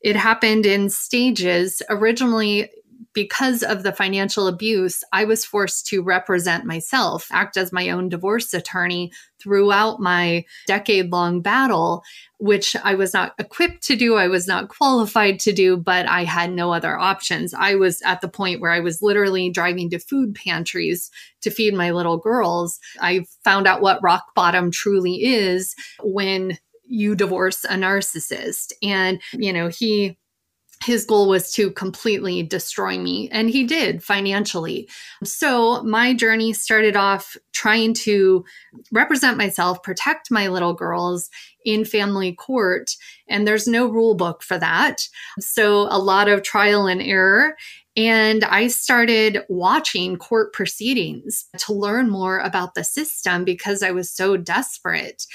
[0.01, 1.81] it happened in stages.
[1.89, 2.69] Originally,
[3.15, 8.09] because of the financial abuse, I was forced to represent myself, act as my own
[8.09, 12.03] divorce attorney throughout my decade long battle,
[12.39, 14.15] which I was not equipped to do.
[14.15, 17.53] I was not qualified to do, but I had no other options.
[17.53, 21.09] I was at the point where I was literally driving to food pantries
[21.41, 22.79] to feed my little girls.
[22.99, 25.73] I found out what rock bottom truly is
[26.03, 28.73] when you divorce a narcissist.
[28.83, 30.17] And, you know, he
[30.85, 34.87] his goal was to completely destroy me, and he did financially.
[35.23, 38.45] So, my journey started off trying to
[38.91, 41.29] represent myself, protect my little girls
[41.65, 42.95] in family court,
[43.27, 45.07] and there's no rule book for that.
[45.39, 47.55] So, a lot of trial and error.
[47.97, 54.11] And I started watching court proceedings to learn more about the system because I was
[54.11, 55.25] so desperate.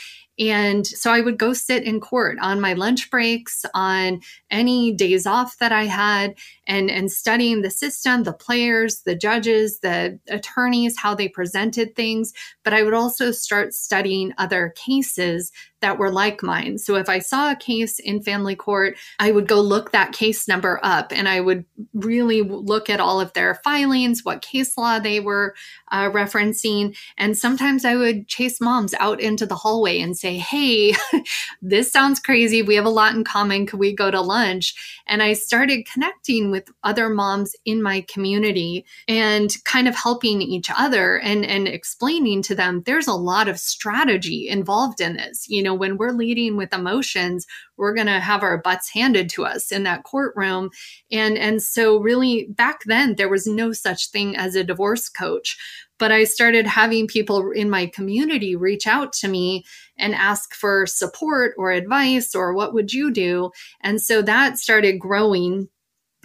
[0.40, 5.26] And so I would go sit in court on my lunch breaks, on any days
[5.26, 6.34] off that I had,
[6.66, 12.32] and, and studying the system, the players, the judges, the attorneys, how they presented things.
[12.64, 16.78] But I would also start studying other cases that were like mine.
[16.78, 20.46] So if I saw a case in family court, I would go look that case
[20.46, 21.64] number up and I would
[21.94, 25.54] really look at all of their filings, what case law they were
[25.90, 26.96] uh, referencing.
[27.18, 30.94] And sometimes I would chase moms out into the hallway and say, Hey,
[31.62, 32.62] this sounds crazy.
[32.62, 33.66] We have a lot in common.
[33.66, 34.74] Could we go to lunch?
[35.06, 40.70] And I started connecting with other moms in my community and kind of helping each
[40.76, 45.48] other and, and explaining to them there's a lot of strategy involved in this.
[45.48, 49.28] You know, know, when we're leading with emotions, we're going to have our butts handed
[49.30, 50.70] to us in that courtroom.
[51.10, 55.56] And, and so really back then, there was no such thing as a divorce coach.
[55.98, 59.64] But I started having people in my community reach out to me
[59.98, 63.50] and ask for support or advice or what would you do?
[63.82, 65.68] And so that started growing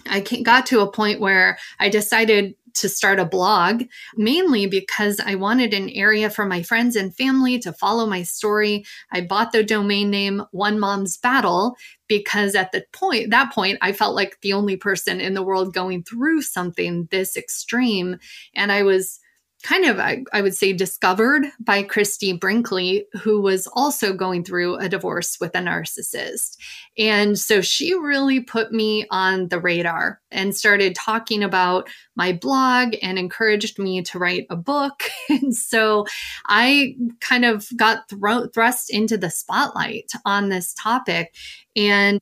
[0.08, 3.84] I got to a point where I decided to start a blog,
[4.16, 8.84] mainly because I wanted an area for my friends and family to follow my story.
[9.10, 11.76] I bought the domain name One Mom's Battle
[12.08, 15.74] because at the point that point I felt like the only person in the world
[15.74, 18.18] going through something this extreme
[18.54, 19.20] and I was
[19.66, 24.76] kind of, I, I, would say, discovered by Christie Brinkley, who was also going through
[24.76, 26.56] a divorce with a narcissist.
[26.96, 32.94] And so she really put me on the radar and started talking about my blog
[33.02, 35.02] and encouraged me to write a book.
[35.28, 36.06] and so
[36.46, 41.34] I kind of got thro- thrust into the spotlight on this topic.
[41.74, 42.20] And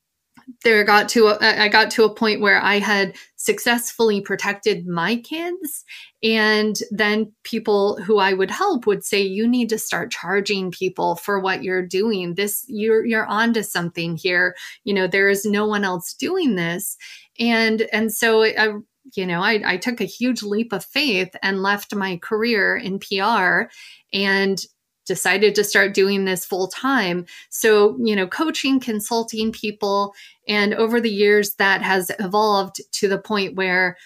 [0.63, 3.15] there got to a, I got to a point where I had
[3.45, 5.85] successfully protected my kids
[6.23, 11.15] and then people who I would help would say you need to start charging people
[11.15, 15.67] for what you're doing this you're you're onto something here you know there is no
[15.67, 16.97] one else doing this
[17.39, 18.73] and and so I
[19.13, 22.97] you know I, I took a huge leap of faith and left my career in
[22.99, 23.69] PR
[24.11, 24.59] and
[25.05, 27.25] decided to start doing this full time.
[27.49, 30.13] So, you know, coaching, consulting people.
[30.47, 33.97] And over the years, that has evolved to the point where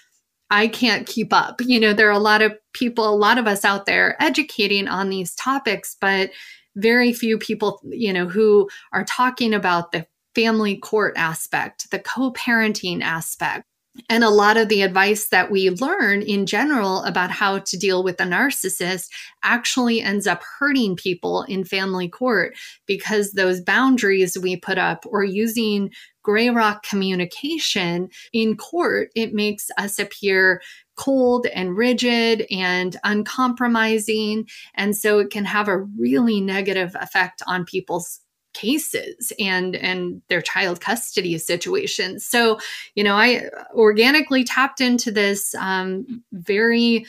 [0.49, 1.61] I can't keep up.
[1.61, 4.87] You know, there are a lot of people, a lot of us out there educating
[4.87, 6.31] on these topics, but
[6.75, 12.31] very few people, you know, who are talking about the family court aspect, the co
[12.33, 13.65] parenting aspect,
[14.07, 18.03] and a lot of the advice that we learn in general about how to deal
[18.03, 19.09] with a narcissist
[19.43, 25.23] actually ends up hurting people in family court because those boundaries we put up or
[25.23, 25.91] using
[26.23, 30.61] gray rock communication in court, it makes us appear
[30.95, 34.47] cold and rigid and uncompromising.
[34.75, 38.19] And so it can have a really negative effect on people's
[38.53, 42.57] cases and and their child custody situations so
[42.95, 43.43] you know i
[43.75, 47.05] organically tapped into this um, very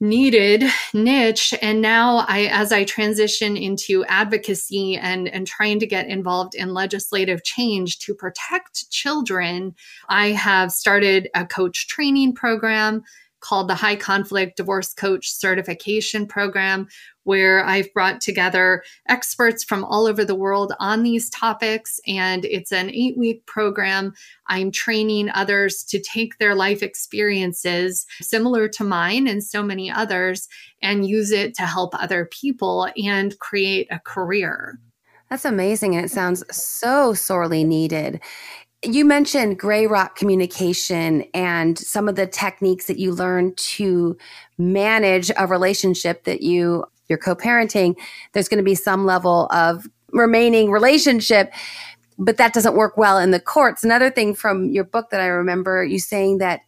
[0.00, 1.52] needed niche.
[1.60, 6.72] And now i as i transition into advocacy and and trying to get involved in
[6.72, 9.74] legislative change to protect children
[10.08, 13.02] i have started a coach training program
[13.40, 16.88] called the High Conflict Divorce Coach Certification Program,
[17.24, 22.00] where I've brought together experts from all over the world on these topics.
[22.06, 24.14] And it's an eight week program.
[24.46, 30.48] I'm training others to take their life experiences, similar to mine and so many others,
[30.82, 34.78] and use it to help other people and create a career.
[35.28, 35.94] That's amazing.
[35.94, 38.20] And it sounds so sorely needed.
[38.84, 44.16] You mentioned gray rock communication and some of the techniques that you learn to
[44.56, 47.96] manage a relationship that you you're co-parenting.
[48.32, 51.52] There's going to be some level of remaining relationship,
[52.18, 53.82] but that doesn't work well in the courts.
[53.82, 56.60] Another thing from your book that I remember you saying that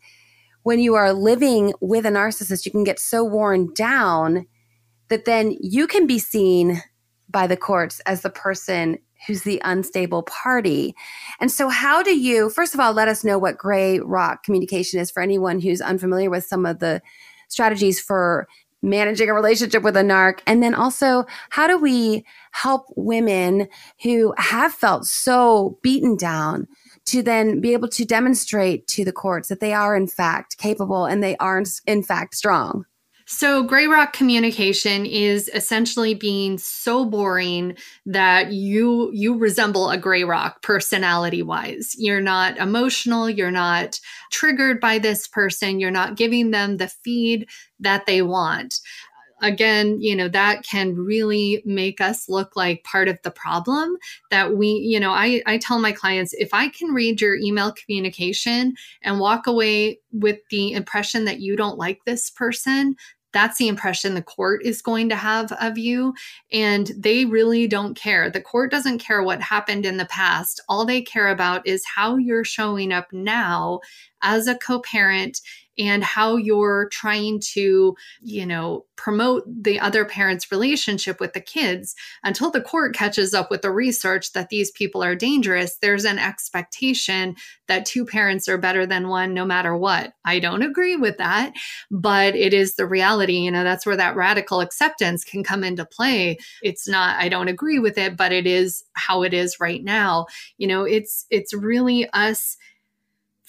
[0.62, 4.46] when you are living with a narcissist, you can get so worn down
[5.08, 6.82] that then you can be seen
[7.28, 10.94] by the courts as the person who's the unstable party.
[11.40, 15.00] And so, how do you, first of all, let us know what gray rock communication
[15.00, 17.02] is for anyone who's unfamiliar with some of the
[17.48, 18.48] strategies for
[18.82, 20.40] managing a relationship with a narc?
[20.46, 23.68] And then also, how do we help women
[24.02, 26.66] who have felt so beaten down?
[27.06, 31.06] To then be able to demonstrate to the courts that they are, in fact, capable
[31.06, 32.84] and they aren't in fact, strong.
[33.32, 40.24] So, gray rock communication is essentially being so boring that you you resemble a gray
[40.24, 41.94] rock personality wise.
[41.96, 44.00] You're not emotional, you're not
[44.32, 48.80] triggered by this person, you're not giving them the feed that they want
[49.42, 53.96] again, you know, that can really make us look like part of the problem
[54.30, 57.72] that we, you know, I, I tell my clients if I can read your email
[57.72, 62.96] communication and walk away with the impression that you don't like this person,
[63.32, 66.14] that's the impression the court is going to have of you.
[66.52, 68.30] And they really don't care.
[68.30, 70.60] The court doesn't care what happened in the past.
[70.68, 73.80] All they care about is how you're showing up now
[74.22, 75.40] as a co parent
[75.78, 81.94] and how you're trying to, you know, promote the other parent's relationship with the kids
[82.22, 85.76] until the court catches up with the research that these people are dangerous.
[85.80, 87.34] There's an expectation
[87.66, 90.12] that two parents are better than one no matter what.
[90.24, 91.54] I don't agree with that,
[91.90, 93.38] but it is the reality.
[93.38, 96.36] You know, that's where that radical acceptance can come into play.
[96.62, 100.26] It's not, I don't agree with it, but it is how it is right now.
[100.58, 102.58] You know, it's, it's really us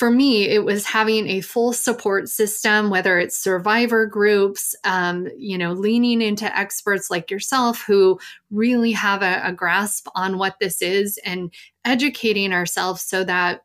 [0.01, 5.55] for me, it was having a full support system, whether it's survivor groups, um, you
[5.55, 10.81] know, leaning into experts like yourself who really have a, a grasp on what this
[10.81, 11.53] is and
[11.85, 13.61] educating ourselves so that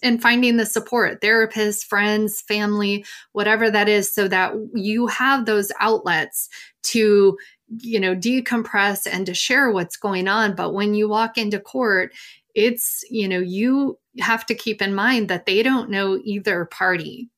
[0.00, 5.72] and finding the support therapists friends family whatever that is so that you have those
[5.80, 6.48] outlets
[6.84, 7.36] to
[7.78, 10.54] you know decompress and to share what's going on.
[10.54, 12.12] But when you walk into court
[12.54, 17.28] it's you know you have to keep in mind that they don't know either party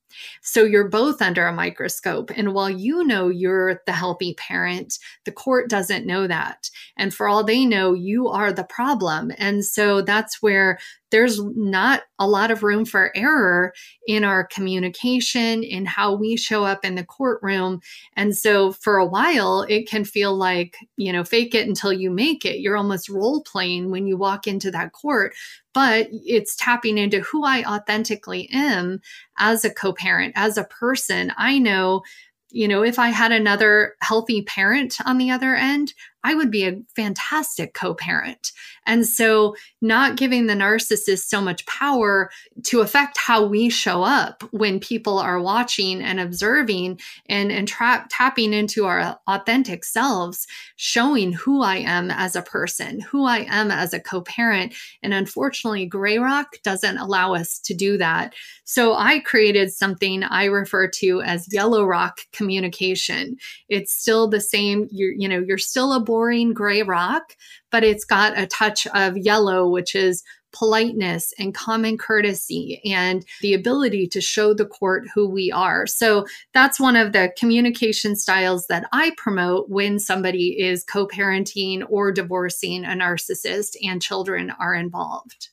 [0.43, 2.31] so you're both under a microscope.
[2.35, 6.71] And while you know you're the healthy parent, the court doesn't know that.
[6.97, 9.33] And for all they know, you are the problem.
[9.39, 10.79] And so that's where
[11.11, 13.73] there's not a lot of room for error
[14.07, 17.81] in our communication, in how we show up in the courtroom.
[18.15, 22.11] And so for a while, it can feel like, you know, fake it until you
[22.11, 22.61] make it.
[22.61, 25.35] You're almost role playing when you walk into that court,
[25.73, 29.01] but it's tapping into who I authentically am
[29.39, 31.33] as a co parent, as a person.
[31.37, 32.03] I know
[32.51, 35.93] you know, if I had another healthy parent on the other end,
[36.27, 38.51] I would be a fantastic co parent.
[38.85, 42.31] And so, not giving the narcissist so much power
[42.65, 48.07] to affect how we show up when people are watching and observing and, and tra-
[48.11, 53.71] tapping into our authentic selves, showing who I am as a person, who I am
[53.71, 54.75] as a co parent.
[55.05, 58.35] And unfortunately, Grey Rock doesn't allow us to do that.
[58.65, 63.37] So, I created something I refer to as Yellow Rock communication.
[63.69, 67.37] It's still the same, you're, you know, you're still a boring gray rock,
[67.71, 73.53] but it's got a touch of yellow, which is politeness and common courtesy and the
[73.53, 75.87] ability to show the court who we are.
[75.87, 81.85] So that's one of the communication styles that I promote when somebody is co parenting
[81.87, 85.51] or divorcing a narcissist and children are involved.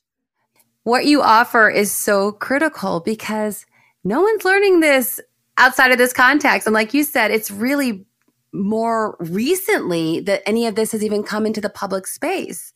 [0.84, 3.66] What you offer is so critical because
[4.02, 5.20] no one's learning this
[5.58, 6.66] outside of this context.
[6.66, 8.06] And like you said, it's really
[8.54, 12.72] more recently that any of this has even come into the public space.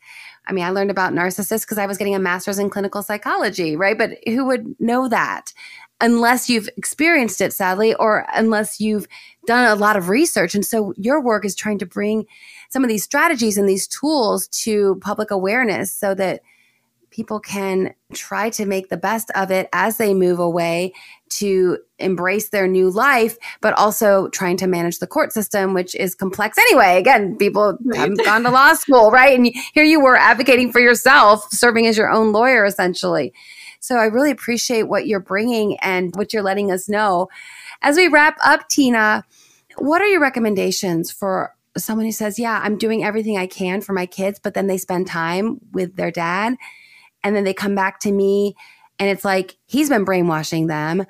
[0.47, 3.77] I mean, I learned about narcissists because I was getting a master's in clinical psychology,
[3.77, 3.97] right?
[3.97, 5.53] But who would know that
[6.01, 9.07] unless you've experienced it, sadly, or unless you've
[9.47, 10.55] done a lot of research?
[10.55, 12.27] And so your work is trying to bring
[12.71, 16.43] some of these strategies and these tools to public awareness so that
[17.11, 20.93] people can try to make the best of it as they move away
[21.31, 26.15] to embrace their new life, but also trying to manage the court system, which is
[26.15, 26.99] complex anyway.
[26.99, 27.99] Again, people right.
[27.99, 29.37] haven't gone to law school, right?
[29.39, 33.33] And here you were advocating for yourself, serving as your own lawyer, essentially.
[33.81, 37.29] So I really appreciate what you're bringing and what you're letting us know.
[37.83, 39.25] As we wrap up, Tina,
[39.77, 43.93] what are your recommendations for someone who says, Yeah, I'm doing everything I can for
[43.93, 46.57] my kids, but then they spend time with their dad?
[47.25, 48.55] and then they come back to me
[48.99, 51.05] and it's like he's been brainwashing them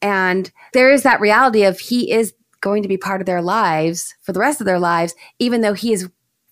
[0.00, 4.14] and there is that reality of he is going to be part of their lives
[4.22, 6.08] for the rest of their lives even though he is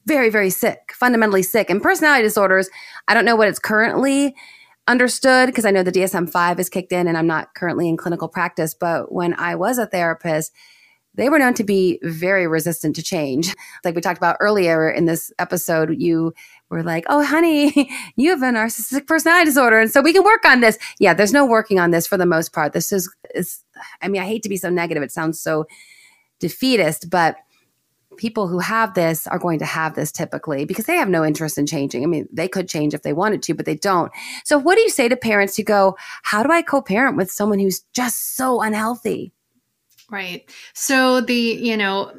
[0.07, 2.69] very very sick fundamentally sick and personality disorders
[3.09, 4.35] i don't know what it's currently
[4.89, 8.29] understood because i know the dsm-5 is kicked in and i'm not currently in clinical
[8.29, 10.53] practice but when i was a therapist
[11.15, 13.55] they were known to be very resistant to change.
[13.85, 16.35] Like we talked about earlier in this episode, you
[16.71, 19.81] were like, oh, honey, you have a narcissistic personality disorder.
[19.81, 20.79] And so we can work on this.
[20.99, 22.73] Yeah, there's no working on this for the most part.
[22.73, 23.63] This is, is
[24.01, 25.03] I mean, I hate to be so negative.
[25.03, 25.67] It sounds so
[26.39, 27.37] defeatist, but
[28.17, 31.59] people who have this are going to have this typically because they have no interest
[31.59, 32.03] in changing.
[32.05, 34.13] I mean, they could change if they wanted to, but they don't.
[34.45, 37.31] So, what do you say to parents who go, How do I co parent with
[37.31, 39.33] someone who's just so unhealthy?
[40.11, 40.51] Right.
[40.75, 42.13] So the, you know,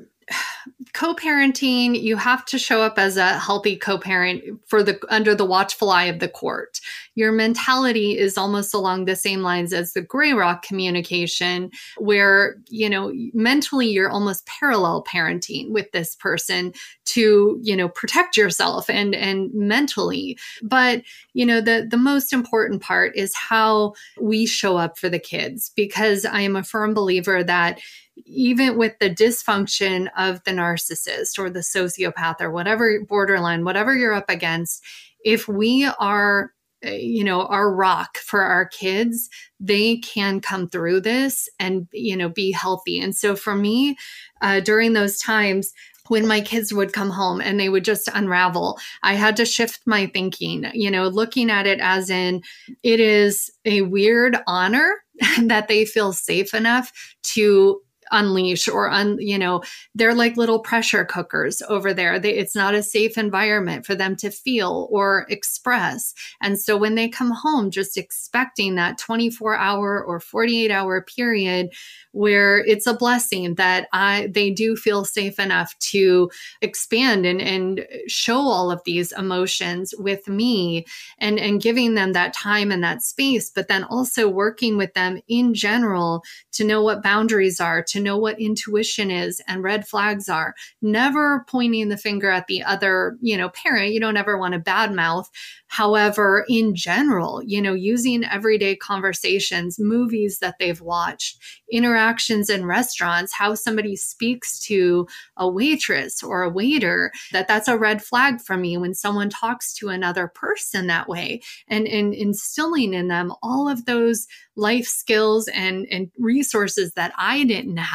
[0.94, 5.90] co-parenting you have to show up as a healthy co-parent for the under the watchful
[5.90, 6.80] eye of the court.
[7.16, 12.90] Your mentality is almost along the same lines as the gray rock communication where you
[12.90, 16.74] know mentally you're almost parallel parenting with this person
[17.06, 20.38] to you know protect yourself and and mentally.
[20.62, 21.04] But
[21.34, 25.72] you know the the most important part is how we show up for the kids
[25.76, 27.80] because i am a firm believer that
[28.26, 34.14] even with the dysfunction of the narcissist or the sociopath or whatever borderline, whatever you're
[34.14, 34.84] up against,
[35.24, 36.52] if we are
[36.84, 42.16] eh, you know our rock for our kids they can come through this and you
[42.16, 43.00] know be healthy.
[43.00, 43.98] And so for me
[44.42, 45.74] uh, during those times
[46.08, 49.80] when my kids would come home and they would just unravel i had to shift
[49.86, 52.42] my thinking you know looking at it as in
[52.84, 54.96] it is a weird honor
[55.44, 56.92] that they feel safe enough
[57.24, 57.80] to
[58.12, 59.62] unleash or un, you know
[59.96, 62.20] they're like little pressure cookers over there.
[62.20, 66.14] They, it's not a safe environment for them to feel or express.
[66.42, 71.70] And so when they come home just expecting that 24 hour or 48 hour period
[72.12, 76.30] where it's a blessing that I they do feel safe enough to
[76.62, 80.86] expand and and show all of these emotions with me
[81.20, 85.22] and and giving them that time and that space but then also working with them
[85.28, 90.28] in general to know what boundaries are to know what intuition is and red flags
[90.30, 90.56] are.
[90.82, 93.94] Never pointing the finger at the other you know parent.
[93.94, 95.26] You don't ever want to badmouth.
[95.68, 101.38] However in general you know using everyday conversations movies that they've watched
[101.72, 107.78] interactions in restaurants, how somebody speaks to a waitress or a waiter, that that's a
[107.78, 111.42] red flag for me when someone talks to another person that way.
[111.68, 117.44] And, and instilling in them all of those life skills and, and resources that I
[117.46, 117.91] didn't have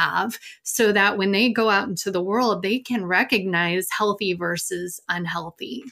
[0.63, 5.83] so that when they go out into the world, they can recognize healthy versus unhealthy.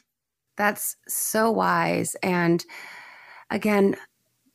[0.57, 2.15] That's so wise.
[2.23, 2.63] And
[3.49, 3.95] again,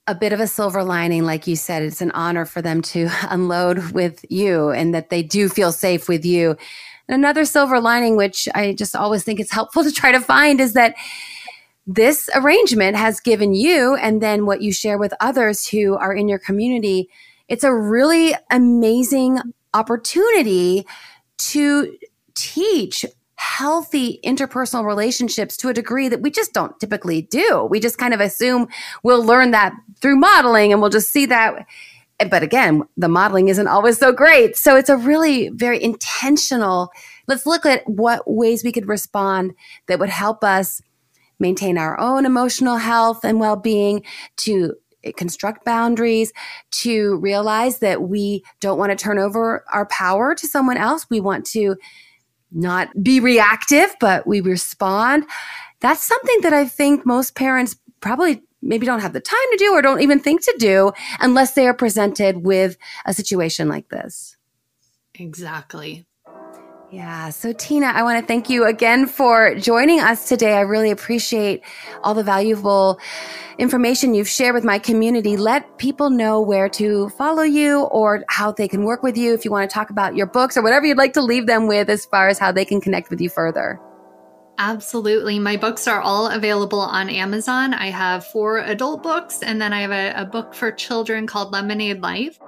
[0.07, 3.09] a bit of a silver lining, like you said, it's an honor for them to
[3.29, 6.57] unload with you and that they do feel safe with you.
[7.09, 10.61] And another silver lining, which I just always think it's helpful to try to find,
[10.61, 10.95] is that
[11.87, 16.29] this arrangement has given you and then what you share with others who are in
[16.29, 17.09] your community.
[17.51, 19.41] It's a really amazing
[19.75, 20.87] opportunity
[21.39, 21.97] to
[22.35, 27.67] teach healthy interpersonal relationships to a degree that we just don't typically do.
[27.69, 28.69] We just kind of assume
[29.03, 31.67] we'll learn that through modeling and we'll just see that.
[32.31, 34.57] But again, the modeling isn't always so great.
[34.57, 36.93] So it's a really very intentional.
[37.27, 39.55] Let's look at what ways we could respond
[39.89, 40.83] that would help us
[41.41, 44.05] maintain our own emotional health and well being,
[44.37, 44.77] to
[45.17, 46.33] construct boundaries,
[46.71, 51.07] to realize that we don't want to turn over our power to someone else.
[51.11, 51.77] We want to
[52.53, 55.25] not be reactive, but we respond.
[55.81, 59.73] That's something that I think most parents probably maybe don't have the time to do
[59.73, 62.77] or don't even think to do unless they are presented with
[63.07, 64.37] a situation like this.
[65.15, 66.07] Exactly.
[66.93, 67.31] Yeah.
[67.31, 70.55] So, Tina, I want to thank you again for joining us today.
[70.55, 71.63] I really appreciate
[72.03, 72.99] all the valuable
[73.59, 75.37] information you've shared with my community.
[75.37, 79.45] Let people know where to follow you or how they can work with you if
[79.45, 81.89] you want to talk about your books or whatever you'd like to leave them with
[81.89, 83.81] as far as how they can connect with you further.
[84.59, 85.39] Absolutely.
[85.39, 87.73] My books are all available on Amazon.
[87.73, 91.53] I have four adult books, and then I have a, a book for children called
[91.53, 92.39] Lemonade Life.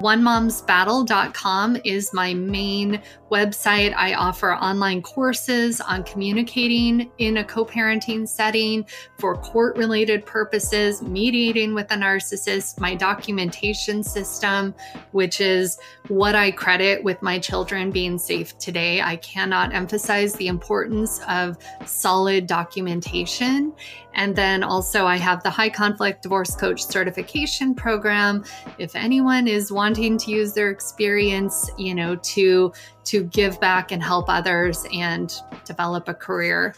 [0.00, 3.94] OneMomsBattle.com is my main website.
[3.96, 8.84] I offer online courses on communicating in a co parenting setting
[9.18, 14.74] for court related purposes, mediating with a narcissist, my documentation system,
[15.12, 15.78] which is
[16.08, 19.00] what I credit with my children being safe today.
[19.00, 23.72] I cannot emphasize the importance of solid documentation.
[24.16, 28.44] And then also, I have the High Conflict Divorce Coach Certification Program.
[28.78, 32.72] If anyone is wanting to use their experience, you know, to
[33.04, 35.32] to give back and help others and
[35.64, 36.74] develop a career.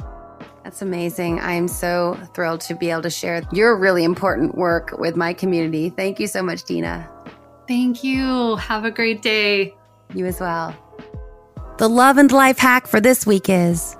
[0.65, 1.41] That's amazing.
[1.41, 5.89] I'm so thrilled to be able to share your really important work with my community.
[5.89, 7.09] Thank you so much, Tina.
[7.67, 8.57] Thank you.
[8.57, 9.75] Have a great day.
[10.13, 10.77] You as well.
[11.79, 13.97] The love and life hack for this week is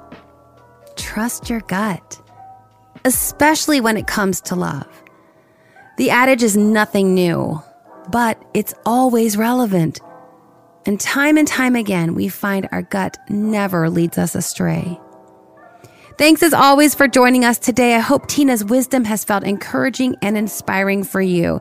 [0.97, 2.18] trust your gut,
[3.09, 4.87] especially when it comes to love.
[5.97, 7.61] The adage is nothing new,
[8.11, 10.01] but it's always relevant.
[10.87, 15.01] And time and time again, we find our gut never leads us astray.
[16.19, 17.95] Thanks as always for joining us today.
[17.95, 21.61] I hope Tina's wisdom has felt encouraging and inspiring for you.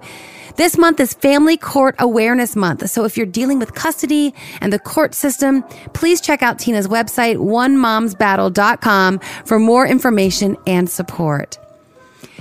[0.56, 2.90] This month is Family Court Awareness Month.
[2.90, 5.62] So if you're dealing with custody and the court system,
[5.94, 11.60] please check out Tina's website, onemomsbattle.com for more information and support.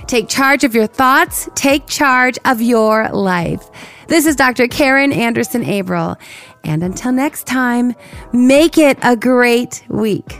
[0.07, 1.47] Take charge of your thoughts.
[1.53, 3.69] Take charge of your life.
[4.07, 4.67] This is Dr.
[4.67, 6.19] Karin Anderson Abrell.
[6.63, 7.93] And until next time,
[8.33, 10.39] make it a great week.